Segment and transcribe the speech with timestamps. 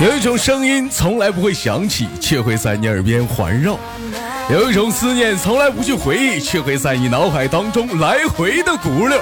[0.00, 3.76] 有一种声音从来不会响起，却会在你耳边环绕；
[4.50, 9.18] 有一种思念从来不去回忆，却会在你脑海当中来回的鼓溜。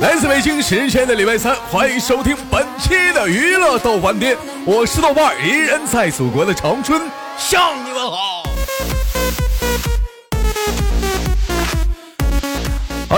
[0.00, 7.00] 来自北京时间的礼拜三，欢迎收听本期的娱乐豆瓣店，我是豆瓣，依然在祖国的长春
[7.38, 8.37] 向你们好。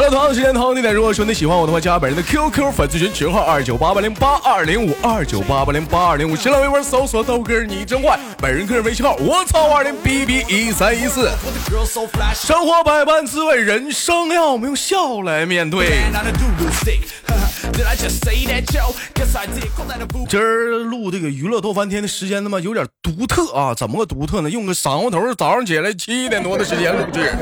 [0.01, 0.95] 好了，同样的时间，同样地点。
[0.95, 6.35] 如果说你喜欢我的话，加本人的 QQ 粉丝群群号二九八八零八二零五二九八八零八二零五。
[6.35, 11.31] 新浪微博搜索豆哥你真坏，本人个人微信号我操二零 B B 一三一四。
[12.35, 15.91] 生活百般滋味，人生要我们用笑来面对。
[20.29, 23.75] 今儿录这个娱乐多翻天的时间他妈有点独特啊！
[23.75, 24.51] 怎么个独特呢？
[24.51, 27.33] 用个晌午头早上起来七点多的时间录制，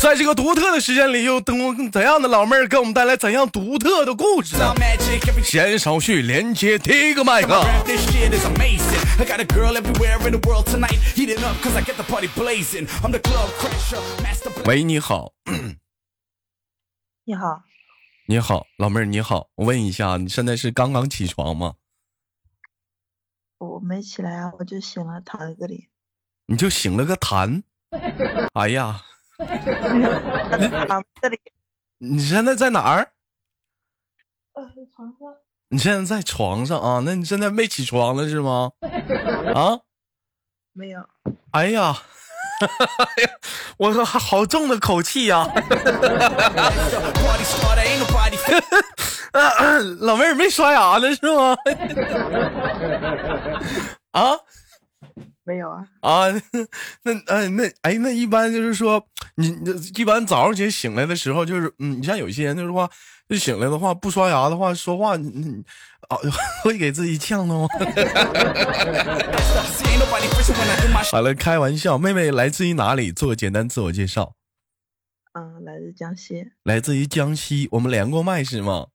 [0.00, 4.74] 在这个独特的时间里，又等怎样的老妹儿给我们带来怎样独特的故事呢？
[5.42, 7.62] 闲少叙，连接第一个麦克。
[14.64, 15.32] 喂，你好。
[17.24, 17.62] 你好。
[18.32, 19.50] 你好，老妹儿，你好。
[19.56, 21.74] 我问一下，你现在是刚刚起床吗？
[23.58, 25.90] 我没起来啊，我就醒了，躺在这里。
[26.46, 27.62] 你就醒了个痰？
[28.54, 29.02] 哎呀！
[29.36, 31.38] 躺这里。
[31.98, 33.12] 你现在在哪儿？
[34.54, 34.64] 呃，
[34.96, 35.36] 床上。
[35.68, 37.02] 你现在在床上啊？
[37.04, 38.72] 那你现在没起床了是吗？
[39.54, 39.78] 啊？
[40.72, 41.06] 没有。
[41.50, 41.94] 哎呀！
[43.78, 45.46] 我说好重的口气呀！
[50.00, 51.56] 老妹儿没刷牙呢是吗？
[54.12, 54.32] 啊？
[55.44, 55.88] 没有啊？
[56.00, 56.26] 啊？
[57.02, 59.04] 那哎那哎那一般就是说，
[59.36, 59.48] 你
[59.96, 62.88] 一般早上起醒来的时候，就是嗯，你像有些人就是话，
[63.28, 65.64] 就醒来的话不刷牙的话，说话你
[66.08, 66.16] 啊
[66.62, 67.68] 会给自己呛到吗？
[71.10, 71.98] 好了，开玩笑。
[71.98, 73.10] 妹妹来自于哪里？
[73.10, 74.36] 做个简单自我介绍。
[75.32, 76.52] 嗯，来自江西。
[76.62, 78.88] 来自于江西，我们连过麦是吗？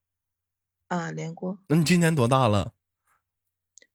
[0.87, 1.59] 啊，连过。
[1.67, 2.71] 那你今年多大了？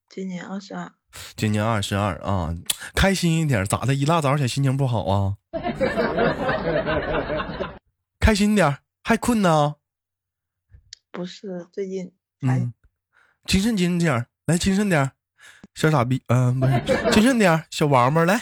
[0.08, 0.92] 今年二十二。
[1.36, 2.54] 今年二十二啊，
[2.94, 3.64] 开心一点。
[3.64, 3.94] 咋的？
[3.94, 5.34] 一大早起来心情不好啊？
[8.20, 9.74] 开心点，还困呢？
[11.10, 12.72] 不是，最近嗯，
[13.46, 15.10] 精神精神点，来精神点，
[15.74, 16.72] 小傻逼，嗯，不是，
[17.12, 18.40] 精神点，小王八来，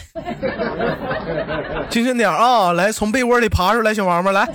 [1.88, 2.72] 精神点啊！
[2.72, 4.46] 来，从被窝里爬出来，小王八来。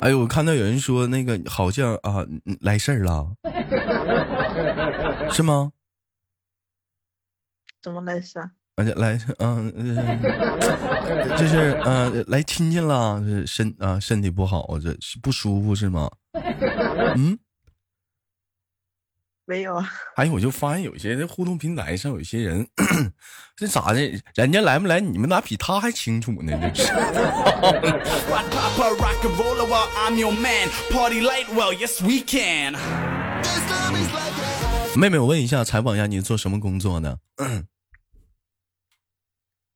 [0.00, 2.24] 哎呦，我看到有人说那个好像啊
[2.60, 3.26] 来事儿了，
[5.30, 5.72] 是吗？
[7.82, 8.50] 怎么来事啊？
[8.76, 9.96] 而且来，嗯嗯，
[11.36, 16.08] 就是嗯来亲戚了，身啊身体不好，这是不舒服是吗？
[17.16, 17.36] 嗯，
[19.48, 19.90] 没有啊。
[20.16, 22.68] 哎，我就发现有些互动平台上有些人，
[23.56, 24.00] 这咋的？
[24.34, 26.70] 人家来不来，你们咋比他还清楚呢？
[26.74, 26.92] 这是。
[34.94, 37.18] 妹妹，我问一下，采访一下，你做什么工作呢？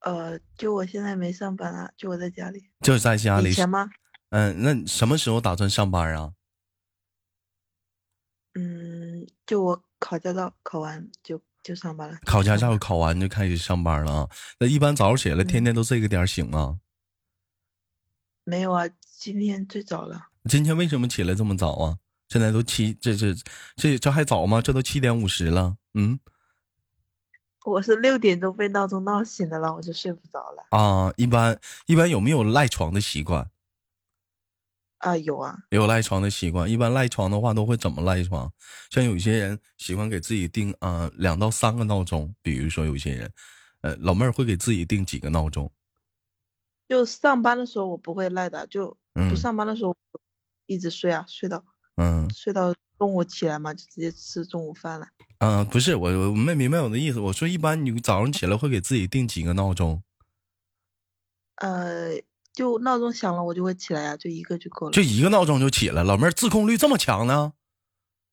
[0.01, 2.69] 呃，就我现在没上班啊，就我在家里。
[2.81, 3.49] 就在家里。
[3.49, 3.89] 以前吗？
[4.29, 6.31] 嗯，那什么时候打算上班啊？
[8.55, 12.17] 嗯，就我考驾照考完就就上班了。
[12.25, 14.29] 考驾照考完就开始上班了啊？
[14.59, 16.79] 那一般早上起来天天都这个点醒吗？
[18.43, 18.83] 没有啊，
[19.17, 20.27] 今天最早了。
[20.49, 21.97] 今天为什么起来这么早啊？
[22.27, 23.33] 现在都七，这这
[23.75, 24.61] 这这还早吗？
[24.61, 25.77] 这都七点五十了。
[25.93, 26.19] 嗯。
[27.65, 30.65] 我是六点钟被闹钟闹醒的了，我就睡不着了。
[30.77, 33.49] 啊，一般一般有没有赖床的习惯？
[35.03, 36.69] 啊，有啊，有赖床的习惯。
[36.69, 38.49] 一般赖床的话都会怎么赖床？
[38.89, 43.31] 像有些人喜欢给自己定啊两到三个闹钟，比如说有些人，
[43.81, 45.69] 呃，老妹儿会给自己定几个闹钟？
[46.87, 48.95] 就上班的时候我不会赖的，就
[49.29, 49.93] 不上班的时候
[50.67, 51.63] 一直睡啊，睡到
[51.97, 55.07] 嗯睡到中午起来嘛，就直接吃中午饭了。
[55.39, 57.19] 嗯，不是我我没明白我的意思。
[57.19, 60.01] 我说一般你早上起来会给自己定几个闹钟？
[61.55, 62.15] 呃，
[62.53, 64.93] 就闹钟响了我就会起来呀，就一个就够了。
[64.93, 67.53] 就一个闹钟就起来，老妹儿自控力这么强呢？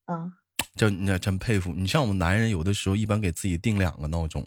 [0.06, 0.32] 嗯。
[0.76, 1.86] 就你真佩服你。
[1.86, 4.46] 像我们男人，有的时候一般给自己定两个闹钟，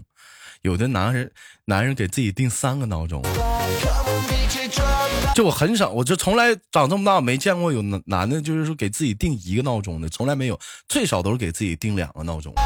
[0.62, 1.30] 有的男人
[1.66, 3.22] 男人给自己定三个闹钟。
[5.36, 12.54] 就我很少，我就从来长这么大没见过有男男的，就是说给自己定一个闹钟的，从来没有，最少都是给自己定两个闹钟。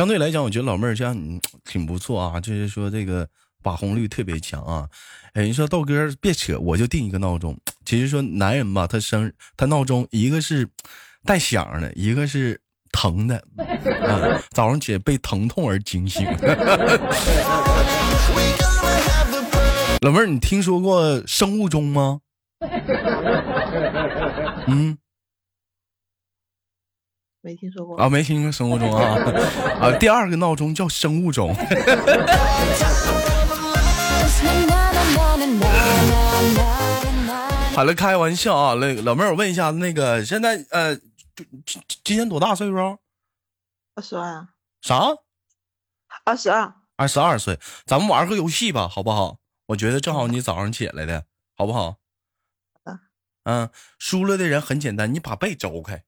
[0.00, 1.14] 相对来讲，我觉得老妹儿这样
[1.66, 3.28] 挺不错啊，就是说这个
[3.62, 4.88] 把控率特别强啊。
[5.34, 7.54] 哎，你说豆哥别扯，我就定一个闹钟。
[7.84, 10.66] 其实说男人吧，他生他闹钟一个是
[11.26, 12.58] 带响的，一个是
[12.92, 16.24] 疼的，啊，早上起来被疼痛而惊醒。
[20.00, 22.20] 老妹儿，你听说过生物钟吗？
[24.66, 24.96] 嗯。
[27.42, 29.16] 没听说过啊，没听过生物钟啊
[29.80, 29.90] 啊！
[29.98, 31.54] 第二个闹钟叫生物钟。
[37.74, 38.74] 好了，开玩笑啊！
[38.74, 40.94] 那老妹儿，我问一下，那个现在呃，
[41.64, 42.76] 今今年多大岁数？
[43.94, 44.48] 二十二。
[44.82, 45.06] 啥？
[46.24, 46.74] 二十二。
[46.96, 49.38] 二十二岁，咱们玩个游戏吧，好不好？
[49.68, 51.24] 我觉得正好你早上起来的，
[51.56, 51.96] 好不好？
[53.44, 56.04] 嗯，输了的人很简单，你把被周开。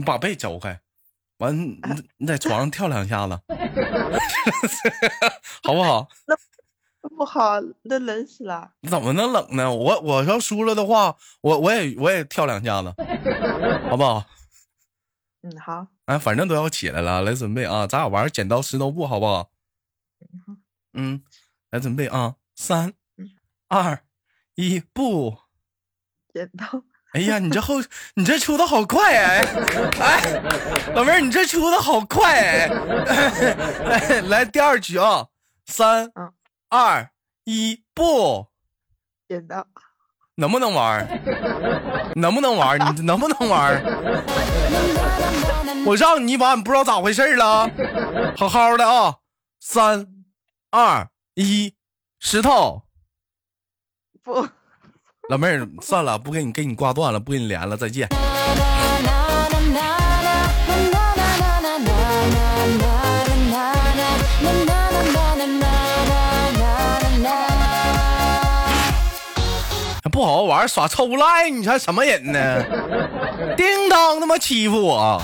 [0.00, 0.80] 你把被揪开，
[1.36, 1.78] 完你
[2.16, 3.38] 你在床上跳两下子，
[5.62, 6.08] 好不好？
[7.02, 8.72] 那不好，那冷死了。
[8.88, 9.70] 怎么能冷呢？
[9.70, 12.94] 我我要输了的话，我我也我也跳两下子，
[13.90, 14.24] 好不好？
[15.42, 15.86] 嗯，好。
[16.06, 17.86] 哎，反正都要起来了，来准备啊！
[17.86, 19.50] 咱俩玩剪刀石头布，好不好？
[20.94, 21.22] 嗯，
[21.70, 22.36] 来准备啊！
[22.54, 22.94] 三、
[23.68, 24.02] 二、
[24.54, 25.36] 一，布。
[26.32, 26.84] 剪刀。
[27.12, 27.74] 哎呀，你这后
[28.14, 29.44] 你这出的好快哎！
[30.00, 30.20] 哎，
[30.94, 32.68] 老妹儿，你这出的好快
[33.88, 34.20] 哎！
[34.28, 35.26] 来第二局啊，
[35.66, 36.12] 三、
[36.68, 37.10] 二、
[37.44, 38.46] 一，不，
[39.28, 39.66] 剪刀，
[40.36, 41.04] 能不能玩？
[42.14, 42.78] 能不能玩？
[42.78, 43.82] 你能不能玩？
[45.84, 47.68] 我让你玩，你不知道咋回事了？
[48.36, 49.16] 好好的啊，
[49.58, 50.06] 三、
[50.70, 51.74] 二、一，
[52.20, 52.84] 石头，
[54.22, 54.48] 不。
[55.30, 58.08] 老妹儿，算了，不给你给你挂断了，不跟你连了，再见。
[70.10, 72.64] 不好好玩，耍臭无赖，你才什么人呢？
[73.56, 75.22] 叮当他妈欺负我！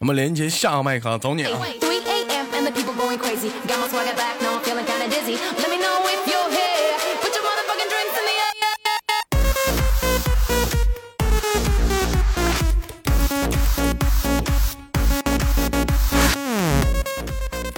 [0.00, 1.44] 我们连接下个麦克，走你。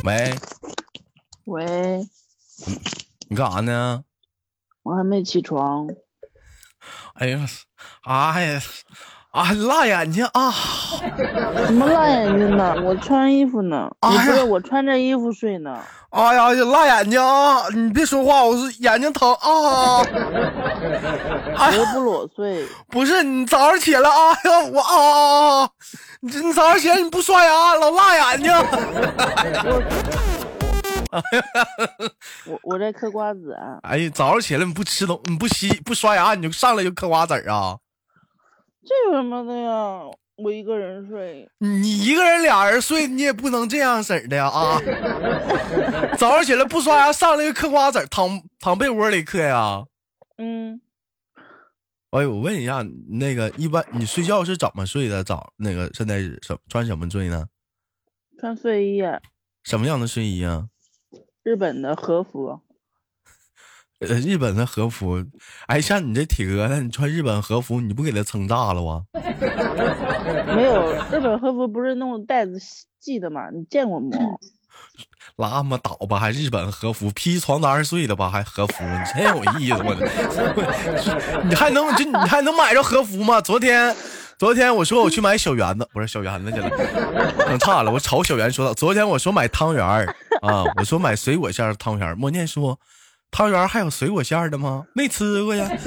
[0.05, 0.35] 喂，
[1.45, 2.01] 喂，
[3.29, 4.03] 你干啥呢？
[4.84, 5.88] 我还没起床。
[7.16, 7.40] 哎呀，
[8.04, 8.62] 哎呀，
[9.32, 10.52] 啊，辣眼睛啊！
[11.66, 12.76] 什么辣眼睛呢？
[12.84, 13.90] 我穿衣服呢。
[14.00, 15.80] 不是，我穿着衣服睡呢。
[16.10, 17.68] 哎呀，辣眼睛啊！
[17.74, 20.04] 你别说话，我是眼睛疼啊！
[21.58, 22.68] 我又不裸睡。
[22.90, 25.70] 不是，你早上起来啊呀，我啊！
[26.20, 28.54] 你你早上起来你不刷牙，老辣眼睛。
[32.48, 33.56] 我我在嗑瓜子。
[33.84, 37.78] 哎呀，早上起来你不吃东，你不洗不刷牙，你就上来就嗑瓜子啊？
[38.86, 40.02] 这有什么的呀？
[40.36, 41.48] 我一个人睡。
[41.60, 44.82] 你一个人俩人睡，你也不能这样式的呀啊！
[46.18, 49.84] 早上起来不刷牙，上来就嗑瓜子，躺躺被窝里嗑呀？
[50.38, 50.82] 嗯。
[52.10, 55.24] 哎，我问一下，那个一般你睡觉是怎么睡的？
[55.24, 57.46] 早那个现在什穿什么睡呢？
[58.40, 59.02] 穿睡衣。
[59.64, 60.68] 什么样的睡衣啊？
[61.44, 62.62] 日本的和服，
[64.00, 65.24] 呃，日本的和服，
[65.68, 69.04] 哎，像你这体格子，你穿日本和服，你不给他撑炸了哇？
[70.56, 72.58] 没有，日本和服不是那种带子
[73.00, 73.50] 系的吗？
[73.54, 74.18] 你见过吗？
[75.38, 79.96] 拉么倒吧，还日本和服，披床单睡的吧，还和服，你真有意思，我，
[81.48, 83.42] 你还能就你还能买着和服吗？
[83.42, 83.96] 昨天。
[84.36, 86.70] 昨天我说我去买小圆子，不是小圆子去了，
[87.48, 87.90] 整差了。
[87.90, 90.14] 我瞅小圆说，昨天我说买汤圆儿
[90.48, 92.18] 啊，我说买水果馅的汤圆。
[92.18, 92.78] 默念说，
[93.32, 94.86] 汤圆还有水果馅的吗？
[94.94, 95.70] 没吃过呀。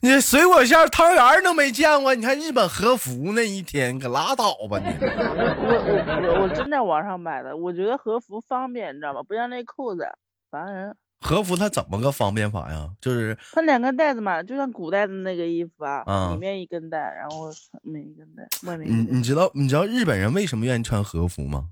[0.00, 4.86] 你水果馅汤圆都没见过，你看日本和服那一天，可拉倒吧你。
[5.00, 9.22] 我我我我真在网上买的，我觉得和服方便，你知道吗？
[9.22, 10.04] 不像那裤子
[10.50, 10.96] 烦人。
[11.20, 12.88] 和服它怎么个方便法呀？
[13.00, 17.50] 就是它两根带子嘛，就像古代的那个衣服啊，里面一根带，然后
[17.82, 18.88] 面一根带，外面。
[18.88, 21.70] 你你知道你知道日本人为什么愿意穿和服吗？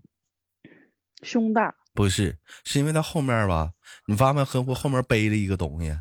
[1.23, 1.75] 胸大。
[1.95, 3.71] 不是，是因为它后面吧？
[4.07, 5.99] 你发现和服后面背了一个东西。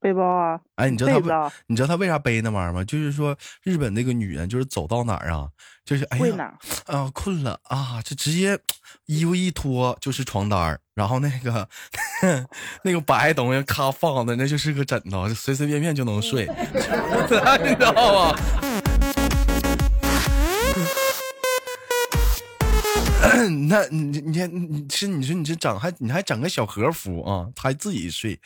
[0.00, 0.60] 背包啊！
[0.76, 2.84] 哎，你知道他为你知道他为啥背那玩意儿吗？
[2.84, 5.50] 就是说日本那个女人，就是走到哪儿啊，
[5.84, 8.56] 就是哎呀啊困了啊，就直接
[9.06, 11.68] 衣服一脱就是床单，然后那个
[12.84, 16.46] 那个白东西咔放的，那就是个枕头，随随便便就能睡，
[17.64, 17.92] 你知道
[18.32, 18.38] 吗？
[23.68, 28.38] 那你你你是你说你这整还你还整个小和服啊，他还自己睡，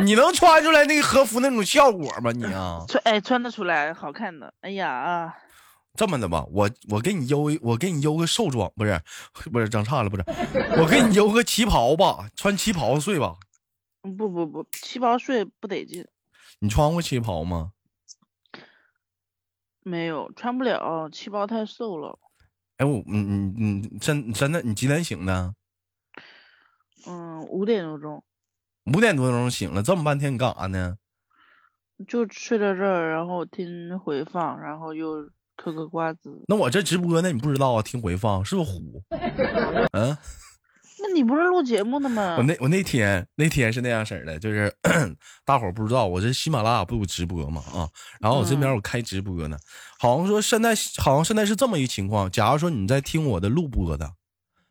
[0.00, 2.32] 你能穿出来那个和服那种效果吗？
[2.32, 4.52] 你啊，穿哎穿得出来，好看的。
[4.62, 5.34] 哎呀啊，
[5.94, 9.00] 这么的吧，我我给你邮我给你邮个寿装，不是
[9.52, 10.24] 不是整差了，不是，
[10.80, 13.36] 我给你邮个旗袍吧，穿旗袍睡吧。
[14.02, 16.06] 不不不，旗袍睡不得劲。
[16.60, 17.72] 你穿过旗袍吗？
[19.82, 22.18] 没有，穿不了，旗袍太瘦了。
[22.78, 25.54] 哎，我你你你，真真的，你几点醒的？
[27.06, 28.24] 嗯，五点多钟。
[28.94, 30.96] 五点多钟醒了，这么半天你干啥呢？
[32.08, 35.30] 就睡到这儿，然后听回放，然后又
[35.62, 36.42] 嗑个瓜子。
[36.48, 37.82] 那我这直播，呢你不知道啊？
[37.82, 39.02] 听回放是不是虎？
[39.92, 40.16] 嗯。
[41.04, 42.36] 那你不是录节目的吗？
[42.38, 44.72] 我那我那天那天是那样式儿的，就是
[45.44, 47.90] 大伙儿不知道，我这喜马拉雅不有直播吗啊，
[48.20, 49.58] 然后我这边我开直播呢，
[49.98, 54.12] 好像说现在好像现在是这么一情况，假如说你在听我的录播的，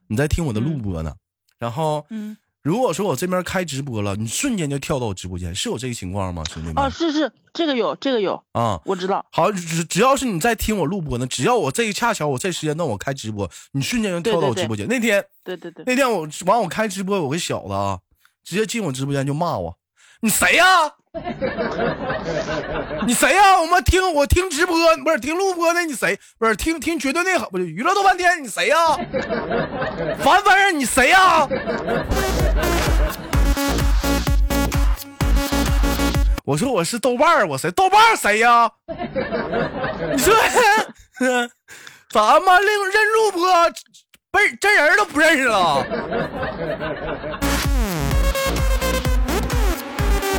[0.08, 1.14] 你在听我的录播呢，
[1.60, 2.38] 然后嗯。
[2.64, 6.78] 如果说我这边开直播了，你瞬间就跳到我直播间，是有这个情况吗，兄弟们？
[6.78, 9.26] 啊，是是，这个有，这个有啊，我知道。
[9.32, 14.88] 好，只只要是你在听我录播呢，只要我这一恰巧我这时间段我开直播，你瞬间就跳到我直播间。
[14.88, 18.00] 那天，对对对，那天我完我开直播，有个小子啊，
[18.44, 19.78] 直接进我直播间就骂我，
[20.22, 20.66] 你谁呀？
[23.06, 23.60] 你谁呀？
[23.60, 26.18] 我们听我听直播，不是听录播的，你谁？
[26.40, 28.98] 不是听听绝对内核，不是娱乐多半天，你谁呀？
[30.24, 31.46] 烦烦人，你谁呀？
[36.46, 37.70] 我说我是豆瓣儿，我谁？
[37.72, 38.72] 豆瓣儿谁呀？
[40.12, 40.34] 你说
[42.10, 43.70] 咋妈认认录播，
[44.32, 45.86] 被真人都不认识了？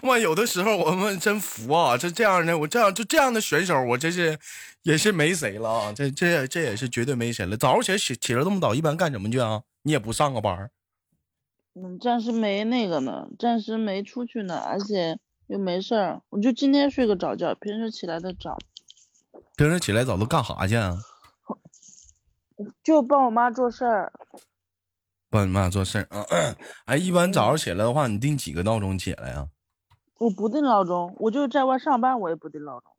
[0.03, 1.97] 我有的时候我们真服啊！
[1.97, 4.39] 这这样的，我这样就这样的选手，我真是
[4.83, 5.93] 也是没谁了。
[5.95, 7.57] 这这这也是绝对没谁了。
[7.57, 9.63] 早上起来起起来这么早，一般干什么去啊？
[9.83, 10.71] 你也不上个班？
[11.75, 15.19] 嗯，暂时没那个呢，暂时没出去呢，而且。
[15.49, 18.57] 又没事儿，我就今天睡个早觉，平时起来的早。
[19.55, 20.97] 平时起来早都干啥去啊？
[22.83, 24.11] 就帮我妈做事儿。
[25.29, 26.25] 帮你妈做事儿啊？
[26.87, 29.49] 哎，一般早上起来的话，你定几个闹钟起来呀？
[30.23, 32.93] 我不定闹钟，我就在外上班，我也不定闹钟。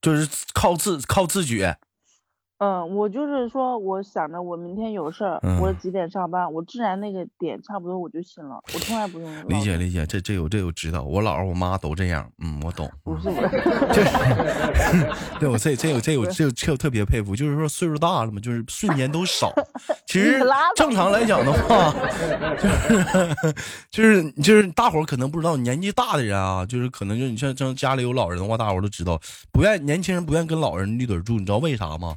[0.00, 1.78] 就是靠自靠自觉。
[2.62, 9.48] 嗯，我就是说，我想着我明天有事儿，我几点上班，我自然那个点差不多我就醒了，我从来不用。
[9.48, 12.88] 理解理解，这这有这有知道，我姥儿我妈都这样，嗯，我懂。
[13.02, 13.48] 不是不是，
[15.40, 19.52] 对我这这有这有这这有特别佩服，就是说岁数大了嘛，就是睡眠都少。
[20.06, 20.40] 其实
[20.76, 21.92] 正常来讲的话，
[23.90, 32.14] 就是就是就是大伙儿可能不知道，年纪大的人啊，就是可能就你像像家里有老人的话，大伙儿都知道，不愿年轻人不愿跟老人一堆住，你知道为啥吗？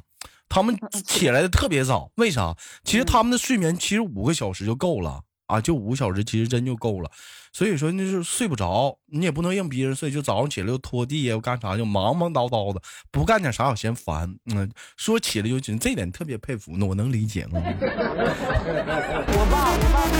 [0.48, 2.54] 他们起来的特别早，为啥？
[2.84, 7.10] 其实他们的睡眠其实五个小时就够了啊，就五个小时其实真就够了。
[7.52, 14.36] 所以说那是睡不着，你也不能让别人睡，就早上起来又拖地呀，又干啥，就忙忙叨叨的，不干点啥我嫌烦。
[14.54, 17.60] 嗯，说起来就觉得这点特别佩服，那我能理解吗？
[17.64, 20.18] 我爸，我爸起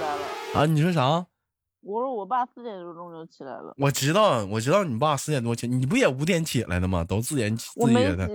[0.00, 0.66] 来了啊？
[0.66, 1.26] 你说啥？
[1.86, 3.72] 我说我爸四点多钟就起来了。
[3.78, 7.04] 我知道，我知道你爸四点多起，你不也五点起来的吗？
[7.04, 8.28] 都自言自觉 的。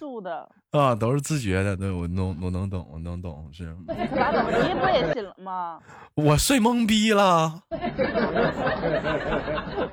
[0.00, 0.48] 我的。
[0.72, 3.74] 啊，都是自觉的，对我能我能懂，我能懂是。
[3.88, 4.50] 你咋怎么？
[4.68, 5.80] 你不也醒了吗？
[6.14, 7.62] 我睡懵逼了。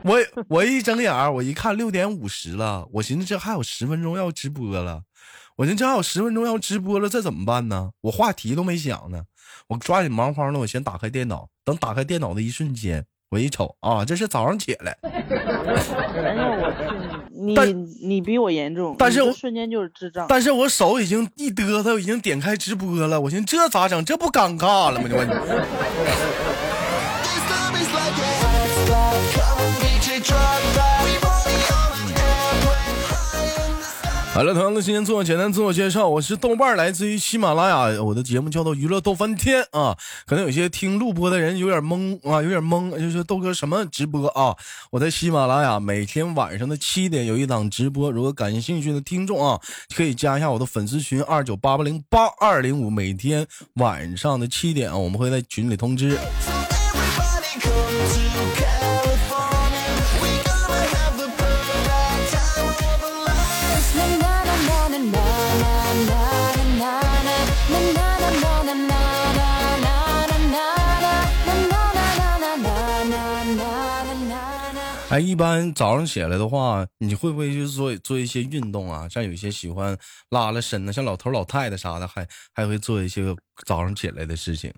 [0.03, 0.17] 我
[0.49, 5.03] 我一睁眼，我一看六点五十了，我寻思这还有十分钟要直播了，
[5.57, 7.91] 我这还有十分钟要直播了，这怎么办呢？
[8.01, 9.23] 我话题都没想呢。
[9.69, 11.47] 我抓紧忙慌的，我先打开电脑。
[11.63, 14.97] 等打开电脑的一瞬间，我一瞅啊，这是早上起来。
[15.01, 16.85] 哎呦我去！
[17.33, 17.55] 你
[18.05, 20.25] 你比我严重，但是瞬间就是智障。
[20.27, 23.21] 但是我手已经一嘚瑟，已经点开直播了。
[23.21, 24.03] 我寻思这咋整？
[24.03, 25.07] 这不尴尬了吗？
[25.07, 25.33] 就问你。
[34.35, 39.97] 好了，同样的时间做个简单自我介绍，我是豆瓣，来自于喜马拉雅，我的节目叫做娱乐逗翻天啊。
[40.25, 44.53] 可能有些听录播的人有点懵啊，有点懵，就是豆哥什么直播啊？
[44.91, 49.57] 我在喜马拉雅每天晚上的七点有一档直播，如果感兴趣的听众啊，
[49.95, 56.19] 可以加一下我的粉丝群二九八八零八二零五，每天晚上的七点啊，我们会在群里通知。
[75.07, 79.07] 哎，一般早上起来的话，你会不会就是做做一些运动啊？
[79.07, 79.95] 像有一些喜欢
[80.31, 83.23] 拉拉伸的，像老头老太太啥的，还还会做一些
[83.65, 84.73] 早上起来的事情，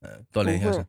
[0.00, 0.86] 嗯，锻炼一下身。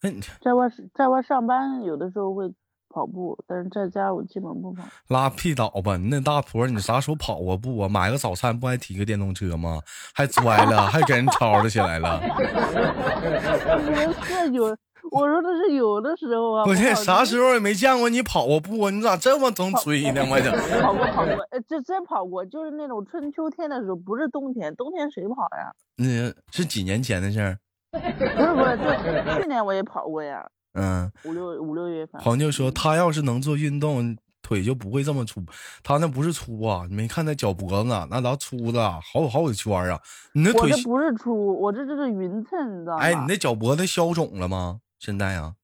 [0.00, 2.50] 哎，在外在外上班，有的时候会
[2.88, 4.82] 跑步，但是在家我基本不跑。
[5.08, 5.96] 拉屁倒吧！
[5.98, 7.88] 你那大婆，你啥时候跑过步啊？
[7.88, 9.80] 买个早餐不还提个电动车吗？
[10.14, 12.22] 还 摔了，还给人吵吵起来了。
[14.24, 14.76] 是有。
[15.10, 18.90] 我说的是有的时候啊，我这啥时候也没见过你跑过步啊？
[18.90, 20.26] 你咋这么能吹呢？
[20.30, 25.72] 我就跑过跑过，哎，这真跑过，就是那种春秋天的时候，不是冬天，冬天谁跑呀？
[25.96, 27.58] 那是几年前的事儿。
[27.92, 30.46] 不是不是，就去年我也跑过呀。
[30.74, 31.10] 嗯。
[31.24, 32.20] 五六五六月份。
[32.20, 35.40] 黄舅说他要是能做运动，腿就不会这么粗。
[35.82, 39.98] 他那不是粗啊，你没看那脚脖子那咋粗的，好好几圈啊？
[40.34, 43.02] 你那腿不是粗，我这这是匀称，你知道吗？
[43.02, 44.80] 哎，你那脚脖子消肿了吗？
[44.98, 45.54] 现在啊，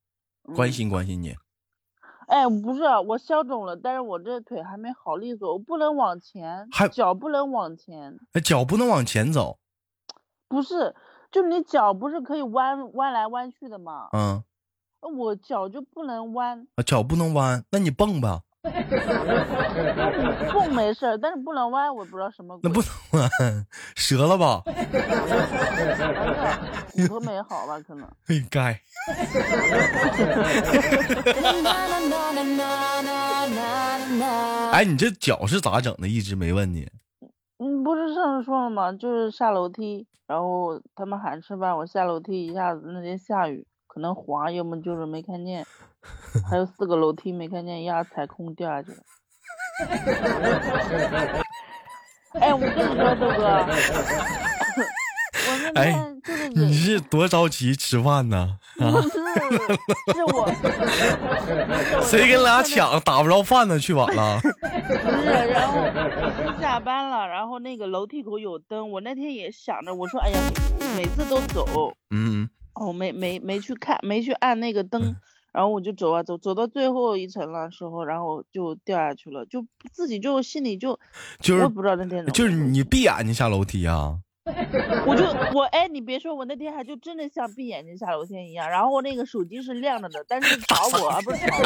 [0.55, 1.37] 关心关心你。
[2.29, 8.19] 哎，不是我消肿了，但是我这腿还没好利索，我不能往前，还脚不能往前。
[8.33, 9.59] 哎，脚不能往前走。
[10.49, 10.95] 不是，
[11.31, 14.09] 就你脚不是可以弯弯来弯去的吗？
[14.12, 14.43] 嗯。
[15.19, 16.69] 我脚就不能弯。
[16.77, 18.43] 啊，脚不能弯，那你蹦吧。
[20.52, 22.59] 蹦没事，但是不能弯，我不知道什么。
[22.62, 22.90] 那不能
[23.21, 23.28] 弯，
[23.95, 24.62] 折了吧？
[26.92, 27.81] 骨头没好吧？
[27.81, 28.09] 可能。
[28.28, 28.81] 应该。
[34.72, 36.07] 哎，你这脚是咋整的？
[36.07, 36.88] 一直没问你。
[37.59, 38.92] 嗯，不是上次说了吗？
[38.92, 45.66] 就是下楼梯，然后他们喊吃饭，我下楼梯一下子，那天下雨，可能滑，要么就是没看见。
[46.48, 48.96] 还有四个楼梯没看见，一下踩空掉下去了。
[52.40, 53.66] 哎，我跟你说，豆哥，
[55.44, 58.57] 我那天就是你是多着急吃饭呢？
[58.78, 59.11] 不是，
[60.14, 60.50] 是我。
[62.02, 62.98] 谁跟俩抢？
[63.00, 64.40] 打不着饭呢，去晚了。
[64.40, 65.85] 不是，然后
[66.59, 70.38] 下班了，然后那个楼梯口有灯，我那天也想着，我说，哎呀，
[70.96, 71.92] 每次都走。
[72.11, 72.48] 嗯。
[72.75, 75.15] 哦，没没没去看，没去按那个灯。
[75.53, 80.99] 然后我就走啊走，走到最后一层了时候，然后就掉下去了，就自己就心里就，
[81.41, 84.17] 就是不知道那天就是你闭眼睛下楼梯啊，
[85.07, 91.59] 我就我哎，你别说，我那天还就真的像闭眼睛下楼梯一样，然后我那个手机是亮着的，但是吵 我啊，不是吵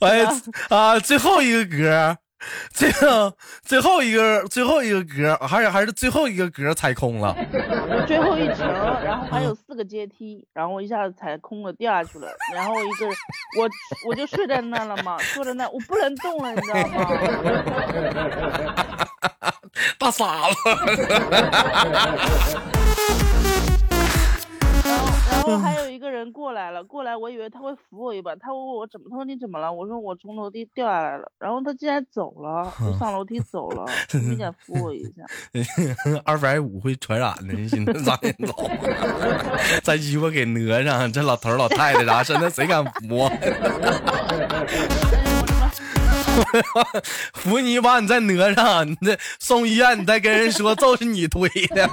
[0.00, 0.06] 我。
[0.06, 0.24] 哎
[0.68, 2.16] 啊，最后一个歌。
[2.72, 7.34] 最后最后一个最后一个格，还是还是最后一个格踩空了。
[8.06, 8.66] 最后一层，
[9.04, 12.28] 然后还有四个阶梯，然后我一下子踩空了，掉下去了。
[12.54, 13.06] 然后一个
[13.58, 13.68] 我
[14.08, 17.06] 我就睡在那了嘛，坐在那，我不能动了，你知道吗？
[19.98, 20.56] 大傻子。
[25.48, 29.72] 然后还有一个人过来了，过来我以为他会扶我一把，他问我怎么，他说你怎么了？
[29.72, 31.30] 我说我从楼梯掉下来了。
[31.38, 33.86] 然后他竟然走了，就上楼梯走了，
[34.28, 35.24] 没敢扶我一下。
[36.24, 38.70] 二百五会传染的，你寻思咋人走？
[39.82, 43.28] 再鸡巴给讹上，这老头老太太啥，现在谁敢扶？
[47.34, 51.88] 扶你一把，你再讹上，你再送医院，你再跟人说就是你推的。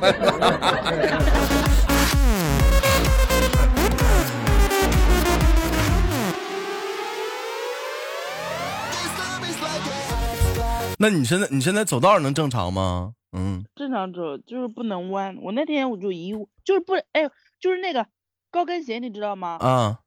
[11.06, 13.14] 那你现在你现在走道能正常吗？
[13.32, 15.38] 嗯，正常走，就是不能弯。
[15.40, 18.08] 我那天我就一就是不哎，就是那个
[18.50, 19.60] 高跟鞋，你知道吗？
[19.62, 20.00] 啊，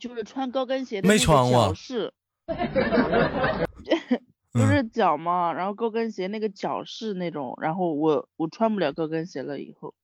[0.00, 2.12] 就是穿高跟鞋的没穿过脚是，
[4.50, 9.94] 不是脚嘛，然后高跟鞋那个脚是那种，然后我我穿不了高跟鞋了，以后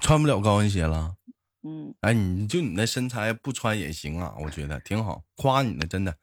[0.00, 1.16] 穿不了高跟鞋了。
[1.64, 6.14] 嗯，哎，你就你那身材不穿也行啊，我觉得挺好，夸你呢，真的。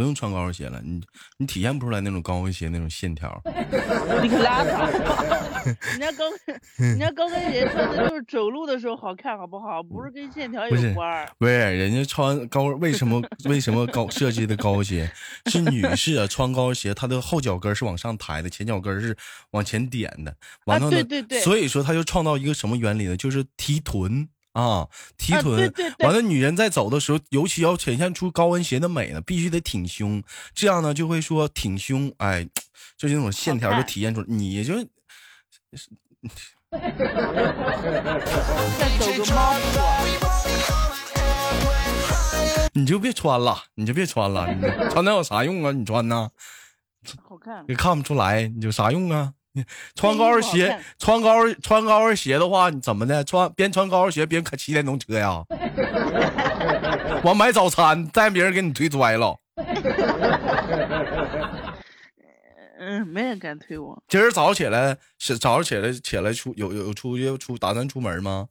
[0.00, 0.98] 不用穿高跟鞋了，你
[1.36, 3.30] 你体现不出来那种高跟鞋那种线条。
[4.22, 5.62] 你可拉倒吧！
[5.90, 9.82] 人家高跟，人家高跟鞋穿的就是走路的时候好看，好不好？
[9.82, 11.28] 不是跟线条有关儿。
[11.38, 15.12] 不是，人家穿高为什么为什么高设计的高跟鞋
[15.50, 16.26] 是女士啊？
[16.26, 19.14] 穿高跟鞋，她的后脚跟是往上抬的，前脚跟是
[19.50, 20.34] 往前点的。
[20.64, 23.14] 完了呢，对对对所以说他就创造一个什么原理呢？
[23.18, 25.56] 就是提臀啊，提啊臀。
[25.56, 30.22] 对对对完了，女人在走的时候，尤其要呈现出高跟鞋的美呢，必须得挺胸，
[30.54, 32.48] 这样呢就会说挺胸，哎，
[32.96, 34.26] 就是那种线条就体现出来。
[34.28, 34.74] 你就
[42.72, 45.72] 你就别穿了，你就别穿了，你穿那有啥用啊？
[45.72, 46.30] 你穿呢？
[47.22, 47.64] 好看。
[47.68, 49.32] 也看不出来，你有啥用啊？
[49.52, 53.22] 你 穿高跟鞋穿高跟穿高跟鞋的话，你怎么的？
[53.24, 55.44] 穿边穿高跟鞋边开骑电动车呀？
[57.24, 59.36] 我买早餐，再别人给你推拽了。
[62.78, 64.02] 嗯，没人敢推我。
[64.08, 68.48] 今儿早上起来是早上起来起来出有有有出去出打算出门吗？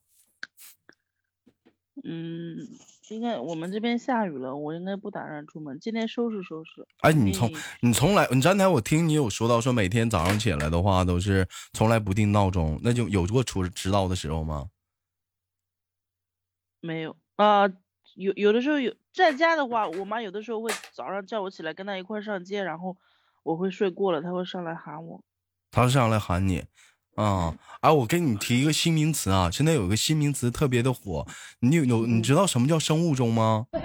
[2.04, 2.58] 嗯，
[3.10, 5.78] 应该我们这边下雨了，我应该不打算出门。
[5.80, 6.88] 今天收拾收拾。
[7.00, 14.70] 哎，你从你你从来你刚才我听你有说到说每天早上起来的话都是从来不定闹钟，那就有过出迟到的时候吗？
[16.82, 17.68] 没有啊、
[18.16, 22.98] 有有的时候有在家的话，我妈有的时候会早上叫我起来跟她一块上街，然后
[23.44, 25.24] 我会睡过了，她会上来喊我。
[25.72, 26.66] 她上来喊你，
[27.24, 31.28] 啊、哎，我给你提一个新名词啊，现在有个新名词特别的火，
[31.60, 33.66] 你有有你知道什么叫生物钟吗？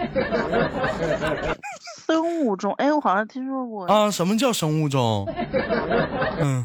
[2.07, 3.87] 生物钟，哎，我好像听说过。
[3.87, 5.27] 啊，什么叫生物钟？
[6.39, 6.65] 嗯，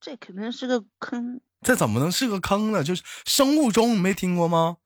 [0.00, 1.40] 这肯定是个坑。
[1.62, 2.84] 这怎么能是个坑呢？
[2.84, 4.76] 就是生物钟，你没听过吗？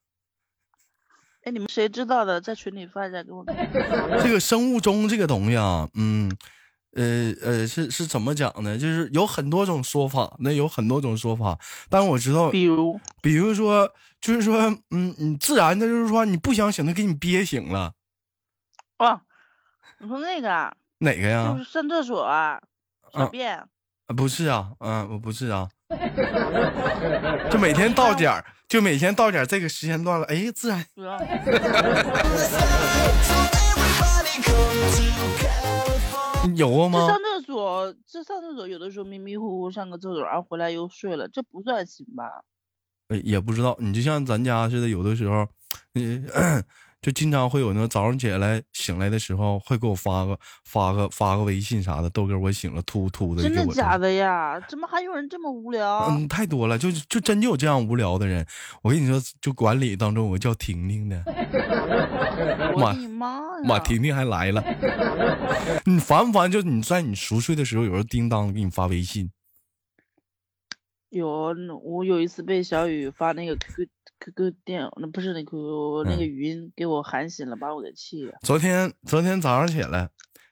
[1.44, 3.54] 哎，你们谁知道的，在群里发一下给我看。
[4.22, 6.34] 这个生物钟这个东西啊，嗯，
[6.94, 8.76] 呃呃，是是怎么讲呢？
[8.78, 14.58] 就是有很多种说法，那有很多种说法，但是我知道，比如，比如说，就是说，
[14.90, 17.92] 嗯，你自然的，就是说你不想醒，他给你憋醒了，
[18.98, 19.20] 哦，
[19.98, 21.52] 你说那个啊，哪个呀？
[21.52, 22.60] 就是上厕所啊，
[23.12, 23.56] 小啊便。
[23.58, 23.68] 啊，
[24.16, 25.68] 不是啊，嗯、我不是啊，
[27.50, 30.82] 就每天到点儿，就每天到点儿这个时间段了，哎，自然
[36.56, 37.18] 有啊吗这上？
[37.18, 42.44] 厕所，这上厕所有的时候迷迷糊糊上个厕所，然后回来又睡了，这不算醒吧？
[43.08, 45.48] 呃也不知道，你就像咱家似的，有的时候，
[46.34, 46.62] 呃，
[47.00, 54.60] 就经常会有那种早上起来醒来的时候，会给我发个发个发个微信啥的，豆哥我醒了，突突的真的假的呀？
[54.68, 56.08] 怎么还有人这么无聊？
[56.10, 58.44] 嗯，太多了，就就真就有这样无聊的人。
[58.82, 61.22] 我跟你说，就管理当中有个叫婷婷的，
[62.76, 63.64] 妈我的妈呀！
[63.64, 64.62] 妈，婷婷还来了。
[65.86, 66.50] 你烦不烦？
[66.50, 69.30] 就你在你熟睡的时候，有人叮当给你发微信，
[71.10, 73.88] 有，我有一次被小雨发那个 QQ
[74.20, 78.36] QQ 电，那不是那 QQ 那个嗯语音给我喊醒了，把我给气的。
[78.42, 80.10] 昨天昨天早上起来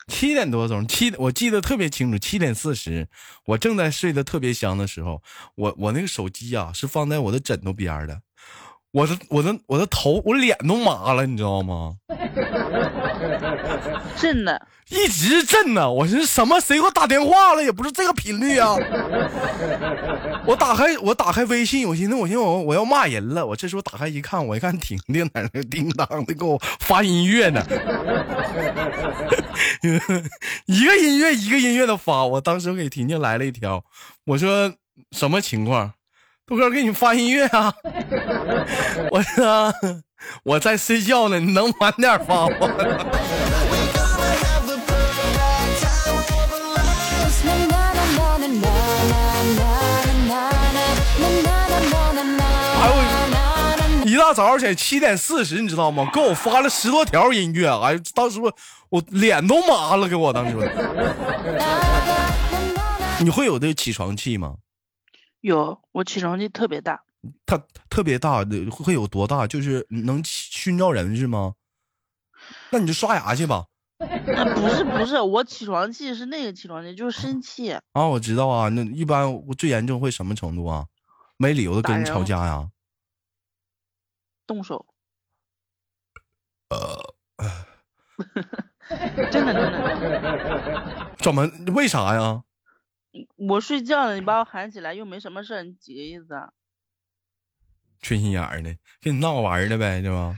[0.09, 3.09] 七点多钟，七我记得特别清楚，七点四十，
[3.47, 5.21] 我正在睡得特别香的时候，
[5.57, 8.23] 我我那个手机啊是放在我的枕头边儿的，
[8.97, 11.97] 我的我的我的头我脸都麻了，你知道吗？
[14.17, 16.59] 震的，一直震呢，我寻思什么？
[16.59, 17.63] 谁给我打电话了？
[17.63, 18.75] 也不是这个频率啊！
[20.47, 23.45] 我打开我打开微信，我寻思我寻思我我要骂人了。
[23.45, 27.63] 我这时候打开一看，我一看婷婷在那叮当的给我发音乐呢，
[30.65, 32.25] 一个音乐一个音乐的发。
[32.25, 33.85] 我当时给婷婷来了一条，
[34.25, 34.73] 我说
[35.13, 35.93] 什么情况？
[36.49, 37.75] 豆哥给你发音乐啊！
[39.11, 39.75] 我说
[40.45, 42.57] 我在睡觉呢，你能晚点发吗？
[54.05, 56.09] 一大早起来七点四十，你知道吗？
[56.15, 58.53] 给我发了十多条音乐，哎，当时我
[58.89, 60.57] 我脸都麻了，给我当时。
[63.19, 64.55] 你会有这个起床气吗？
[65.47, 67.05] 有我起床气特别大，
[67.47, 67.57] 它
[67.89, 69.47] 特别大的会有多大？
[69.47, 71.55] 就是能熏着人是吗？
[72.71, 73.67] 那你就刷牙去吧。
[73.99, 77.71] 啊不是不是，我起床气是那个起床气，就是生气。
[77.93, 78.69] 啊，我知道啊。
[78.71, 80.87] 那一般我最严重会什么程度啊？
[81.37, 82.69] 没理由的跟人吵架呀？
[84.49, 84.85] 动手。
[89.31, 89.63] 真的真的真
[90.23, 91.49] 的，怎么？
[91.75, 92.43] 为啥呀？
[93.37, 96.53] 我睡觉了，你把我喊起来，又没什么事，你几个意思啊？
[98.03, 100.37] 缺心眼儿的，跟你闹着玩儿的呗，对吧？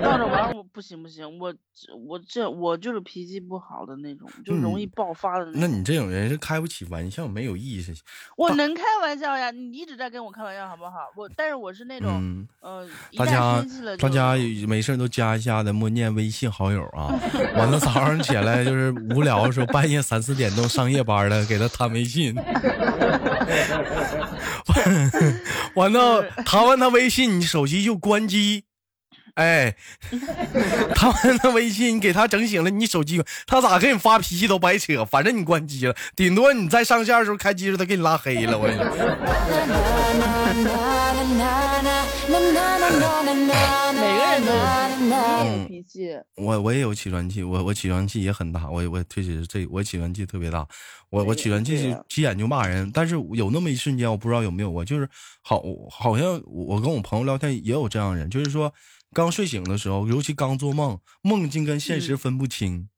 [0.00, 1.54] 闹着玩儿我不行不行，我
[2.06, 5.60] 我这我就是脾气不好的那种，就容易爆发的那种。
[5.60, 7.92] 那你这种人是开不起玩笑，没有意思。
[8.36, 11.08] 我能开玩笑呀，你一直在跟我开玩笑好不好？
[11.16, 13.64] 我但是我是那种，嗯，呃，大家
[13.98, 14.34] 大家
[14.66, 17.14] 没事都加一下的默念微信好友啊。
[17.56, 22.34] 完了早上起来就是无聊的时候，半夜三四点钟上夜班了，给他弹微信。
[25.74, 28.64] 完了，弹完他微信，你手机就关机。
[29.34, 29.74] 哎，
[30.94, 38.58] 他完他微信，你给他整醒了，你手机他咋给你发脾气都白扯，反正你关机了，顶多你在上线的时候开机时候他给你拉黑了。
[38.58, 38.86] 我跟你说。
[43.92, 44.62] 每个人都有
[44.98, 50.66] 你也有脾气，我我也有起床气，我我起床气也很大，我我确实这我起床气特别大，
[51.10, 55.08] 我我起床气是急眼就骂人，但是有那么一瞬间，我不知道有没有我，就是
[55.42, 58.72] 好好像我跟我朋友聊天也有这样的人，就是说
[59.12, 62.88] 刚睡醒的时候，尤其刚做梦，梦境跟现实嗯分不清。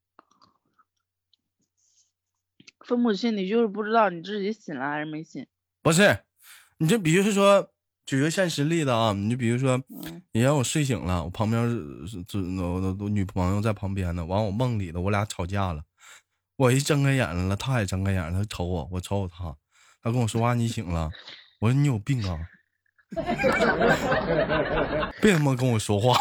[2.80, 5.46] 分不清，你就是不知道你自己醒了还是没醒。
[5.82, 6.18] 不是，
[6.78, 7.70] 你就比如说
[8.06, 15.82] 举个现实例子啊，你就比如说嗯你让我睡醒了，我旁边是是是我我我女朋友在旁边呢，完我梦里的我俩吵架了，
[16.56, 19.56] 我一睁开眼了，她也睁开眼了，她瞅我，我瞅瞅她，
[20.02, 21.10] 她跟我说话，你醒了，
[21.60, 22.38] 我说你有病啊，
[25.22, 26.18] 别他妈跟我说话，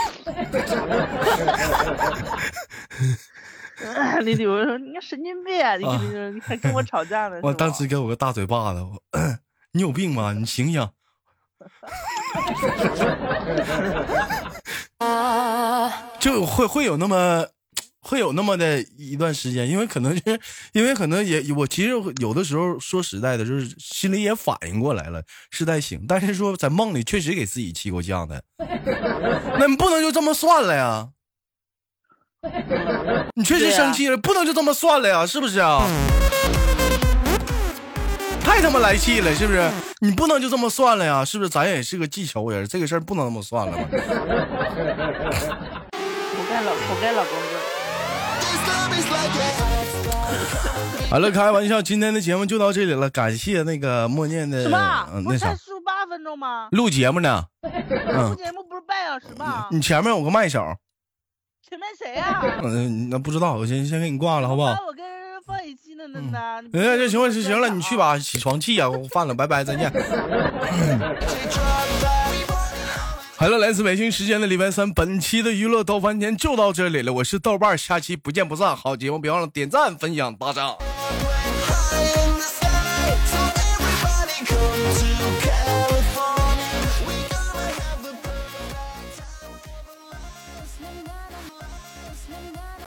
[4.22, 5.76] 李李我说你个神经病啊！
[5.76, 7.40] 你跟你说你还跟我吵架呢？
[7.44, 9.02] 我当时给我个大嘴巴子，我
[9.74, 10.32] 你有病吗？
[10.32, 10.90] 你醒醒。
[16.20, 17.46] 就会会有那么
[18.00, 20.22] 会有那么的一段时间，因为可能是
[20.74, 25.22] 因为可能也我其实有的时候说实在的，就是心里也反应过来了
[25.52, 28.44] 是在醒，但是说在梦里确实给自己气够呛的，
[29.60, 31.10] 那你不能就这么算了呀？
[33.36, 35.88] 你确实生气了，不能就这么算了呀，是不是啊？
[38.54, 39.68] 太他妈来气了，是不是？
[40.00, 41.50] 你不能就这么算了呀，是不是？
[41.50, 43.80] 咱也是个记仇人，这个事儿不能这么算了吧？
[43.90, 43.98] 活
[46.52, 47.58] 该老老公哥。
[51.10, 55.08] 好了，开玩笑，今天的节目就到这里了，感谢那个默念的什么？
[55.16, 56.68] 嗯那啥不是才十八分钟吗？
[56.74, 57.44] 录节目呢。
[57.64, 57.70] 录
[58.08, 59.68] 嗯，节目不是半小时吗？
[59.72, 60.64] 你前面有个麦手，
[61.68, 62.40] 前面谁呀？
[62.64, 64.78] 嗯，那不知道，我先先给你挂了，好不好？
[64.86, 65.83] 我跟人放一起
[66.74, 67.98] 哎，这行了，是行了，你去。
[67.98, 69.92] 吧，起床气啊，我犯了，拜拜，再见。
[73.36, 78.76] 好了，来自北京时间的礼拜三，本期的娱乐豆翻天就到这里了，我是豆瓣，下期不见不散。
[78.76, 80.76] 好节目别忘了点赞、分享、打赏。